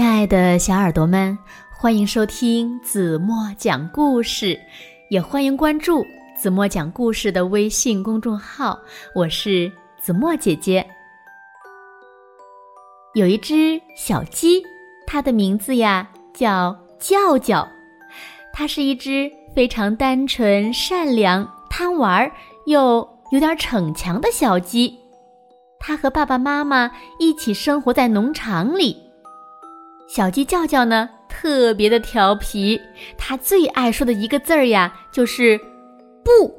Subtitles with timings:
[0.00, 1.38] 亲爱的小耳朵们，
[1.70, 4.58] 欢迎收听子墨讲故事，
[5.10, 6.02] 也欢迎关注
[6.34, 8.78] 子墨讲故事的微信公众号。
[9.14, 10.86] 我是子墨姐姐。
[13.12, 14.62] 有一只小鸡，
[15.06, 17.68] 它的名字呀叫叫叫，
[18.54, 22.32] 它是一只非常单纯、善良、贪玩
[22.64, 24.98] 又有点逞强的小鸡。
[25.78, 29.09] 它和爸爸妈妈一起生活在农场里。
[30.12, 32.80] 小鸡叫叫呢，特别的调皮。
[33.16, 35.56] 它最爱说的一个字儿呀，就是
[36.24, 36.52] “不”。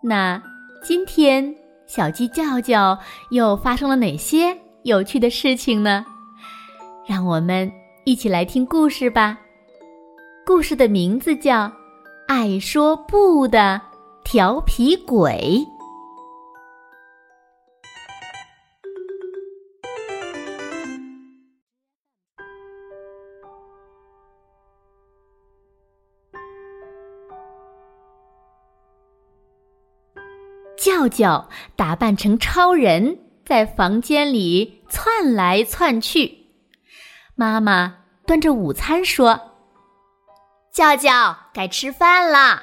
[0.00, 0.40] 那
[0.80, 1.52] 今天
[1.88, 2.96] 小鸡叫叫
[3.30, 6.06] 又发生了哪些有趣的事情呢？
[7.04, 7.68] 让我们
[8.04, 9.36] 一起来听故事吧。
[10.46, 11.64] 故事的名字叫
[12.28, 13.80] 《爱说不的
[14.22, 15.66] 调皮鬼》。
[31.00, 36.46] 叫叫打扮成超人，在房间里窜来窜去。
[37.34, 39.40] 妈妈端着午餐说
[40.72, 42.62] ：“叫叫，该吃饭啦。”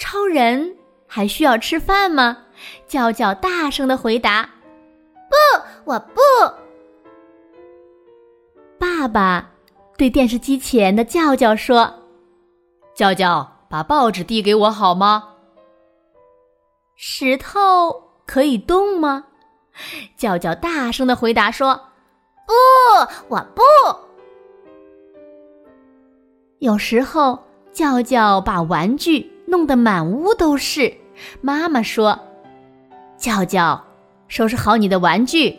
[0.00, 0.74] 超人
[1.06, 2.38] 还需要吃饭吗？
[2.86, 4.48] 叫叫大声的回答
[5.28, 5.36] ：“不，
[5.92, 6.20] 我不。”
[8.78, 9.50] 爸爸
[9.96, 11.92] 对电视机前的叫叫说
[12.96, 15.27] ：“叫叫，把报纸递给我好吗？”
[17.00, 19.24] 石头可以动吗？
[20.16, 21.80] 叫叫大声的回答说
[22.44, 22.52] ：“不，
[23.28, 23.62] 我不。”
[26.58, 27.38] 有时候
[27.70, 30.92] 叫叫把玩具弄得满屋都是。
[31.40, 32.18] 妈妈说
[33.16, 33.80] ：“叫叫，
[34.26, 35.56] 收拾好你的玩具。”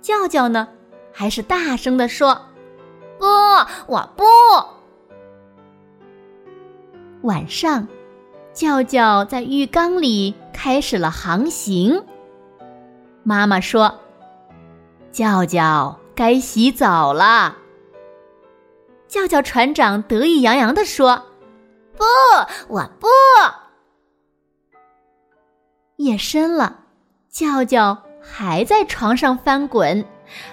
[0.00, 0.68] 叫叫呢，
[1.12, 2.40] 还是大声的说
[3.18, 3.26] ：“不，
[3.88, 4.22] 我不。”
[7.26, 7.84] 晚上。
[8.52, 12.04] 叫叫在浴缸里开始了航行。
[13.22, 14.00] 妈妈说
[15.10, 17.56] ：“叫叫该洗澡了。”
[19.08, 21.22] 叫叫船长得意洋洋地说
[21.96, 22.04] ：“不，
[22.68, 23.08] 我不。”
[25.96, 26.80] 夜深了，
[27.30, 30.04] 叫叫还在床上翻滚。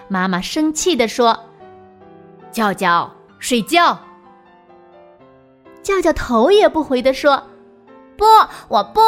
[0.07, 1.37] 妈妈生气地说
[2.51, 3.97] ：“叫叫睡觉。”
[5.81, 7.41] 叫叫头也不回地说。
[8.19, 8.25] 不，
[8.67, 8.99] 我不。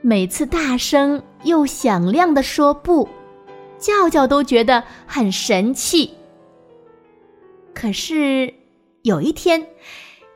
[0.00, 3.06] 每次大声又响亮的说不，
[3.78, 6.14] 叫叫都觉得很神气。
[7.74, 8.54] 可是
[9.02, 9.66] 有一天，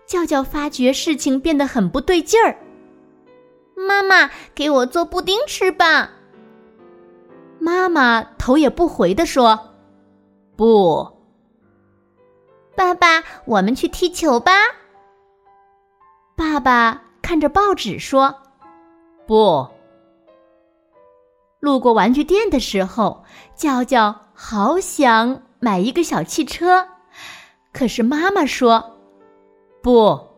[0.06, 2.59] 叫叫发觉事情变得很不对劲儿。
[3.75, 6.10] 妈妈，给我做布丁吃吧。
[7.59, 9.75] 妈妈头也不回的说
[10.55, 11.16] ：“不。”
[12.76, 14.53] 爸爸，我们去踢球吧。
[16.38, 18.32] 爸爸看着报纸说
[19.26, 19.69] ：“不。”
[21.59, 23.25] 路过玩具店的时候，
[23.56, 26.87] 叫叫好想买一个小汽车，
[27.72, 28.99] 可是妈妈说
[29.82, 30.28] ：“不。”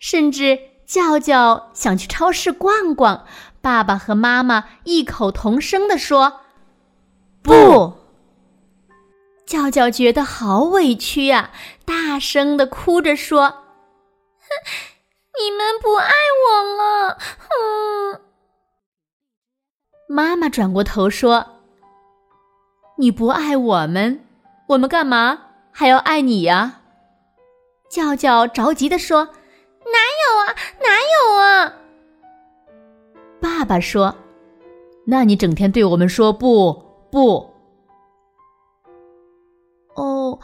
[0.00, 3.26] 甚至叫叫想去超市逛逛，
[3.60, 6.40] 爸爸和妈妈异口同声的说
[7.44, 7.92] ：“不。”
[9.44, 11.50] 叫叫觉得好委屈啊，
[11.84, 13.67] 大声的哭着说。
[15.40, 16.12] 你们不爱
[16.46, 18.20] 我了，哼！
[20.08, 21.46] 妈妈转过头说
[22.96, 24.26] ：“你不爱我们，
[24.68, 25.38] 我们干嘛
[25.70, 26.80] 还要爱你呀？”
[27.88, 29.24] 叫叫着急的说
[29.86, 31.74] ：“哪有啊，哪有啊！”
[33.40, 34.14] 爸爸说
[35.06, 36.72] ：“那你整天对我们说不
[37.10, 37.54] 不。”
[39.94, 40.38] 哦，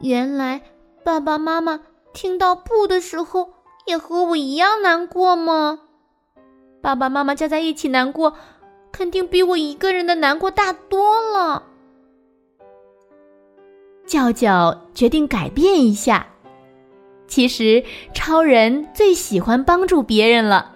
[0.00, 0.62] 原来
[1.04, 1.80] 爸爸妈妈。
[2.12, 3.54] 听到不的时候，
[3.86, 5.80] 也和我一样难过吗？
[6.80, 8.34] 爸爸妈妈加在一起难过，
[8.90, 11.62] 肯定比我一个人的难过大多了。
[14.06, 16.26] 叫叫决定改变一下。
[17.26, 17.82] 其实
[18.12, 20.72] 超人最喜欢帮助别人了。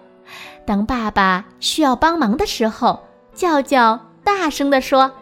[0.65, 3.01] 当爸爸需要帮忙的时候，
[3.35, 5.13] 叫叫大声的说：“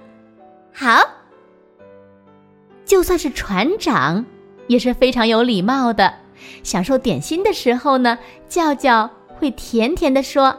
[0.73, 1.03] 好。”
[2.87, 4.25] 就算是船长。
[4.67, 6.13] 也是非常有礼貌的。
[6.63, 8.19] 享受点心的时候呢，
[8.49, 9.09] 叫叫
[9.39, 10.57] 会甜甜的说：“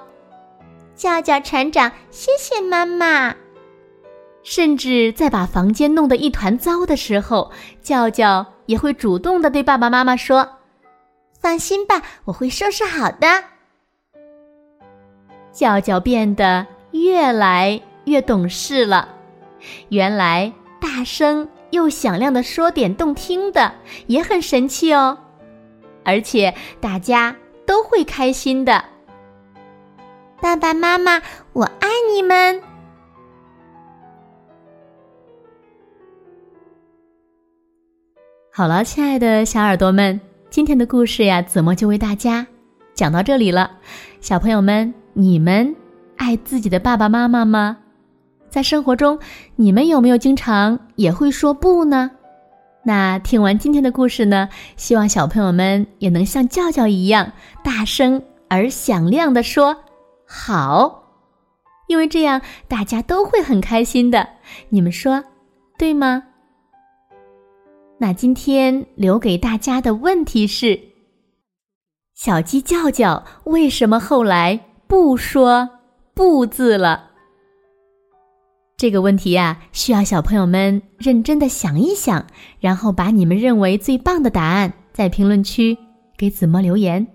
[0.96, 3.36] 叫叫船长，谢谢妈妈。”
[4.44, 10.48] 甚至在把房间弄得一团糟的时候，叫叫也会主动的对爸爸妈妈说
[11.40, 13.28] ：“放心吧，我会收拾好的。”
[15.52, 19.10] 叫叫变得越来越懂事了。
[19.90, 23.74] 原来大声又响亮的说点动听的
[24.08, 25.18] 也很神气哦，
[26.04, 27.36] 而且大家
[27.66, 28.84] 都会开心的。
[30.42, 31.22] 爸爸妈妈，
[31.54, 32.62] 我爱你们。
[38.52, 42.46] 好了，亲爱的小耳朵们，今天的故事呀，子墨就为大家
[42.94, 43.80] 讲到这里了。
[44.22, 45.76] 小朋友们，你们
[46.16, 47.78] 爱自己的爸爸妈妈吗？
[48.56, 49.20] 在生活中，
[49.58, 52.10] 你们有没有经常也会说不呢？
[52.86, 54.48] 那听完今天的故事呢，
[54.78, 57.34] 希望小朋友们也能像叫叫一样，
[57.66, 59.76] 大声而响亮的说
[60.26, 61.04] 好，
[61.88, 64.26] 因为这样大家都会很开心的。
[64.70, 65.22] 你们说
[65.78, 66.24] 对吗？
[67.98, 70.80] 那今天留给大家的问题是：
[72.14, 74.58] 小鸡叫叫为什么后来
[74.88, 75.72] 不说
[76.16, 77.12] “不”字了？
[78.78, 82.28] 这个问题呀，需要小朋友们认真的想一想，
[82.60, 85.78] 然后把你们认为最棒的答案在评论区
[86.18, 87.08] 给子墨留言。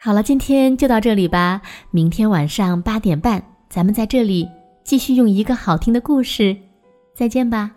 [0.00, 1.62] 好了，今天就到这里吧。
[1.92, 4.48] 明天晚上八点半，咱们在这里
[4.82, 6.56] 继续用一个好听的故事，
[7.14, 7.70] 再见吧。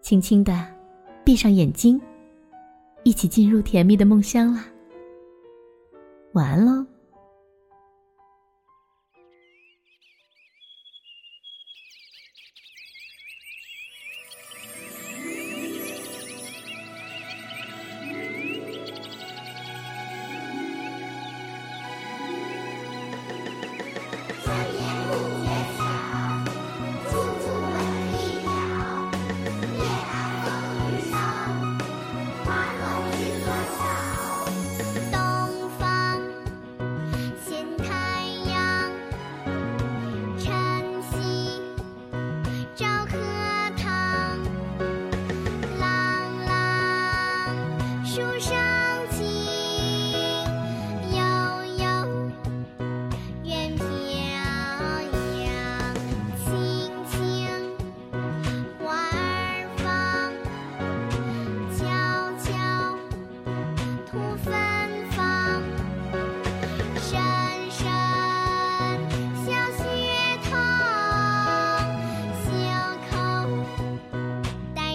[0.00, 0.64] 轻轻的
[1.24, 2.00] 闭上眼睛，
[3.02, 4.64] 一起进入甜蜜的梦乡啦。
[6.34, 6.97] 晚安喽。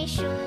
[0.04, 0.43] nation.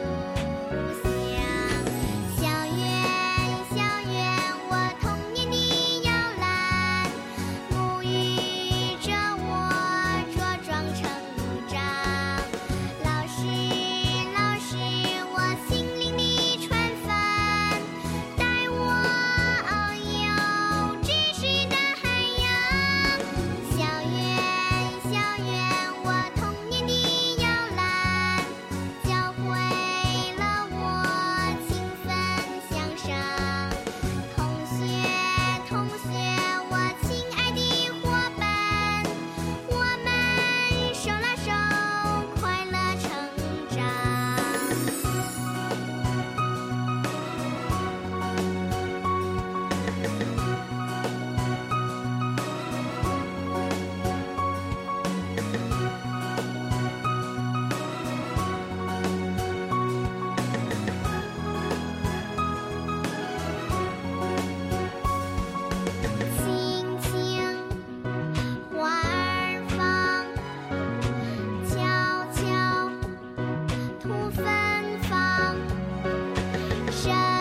[76.96, 77.35] shine.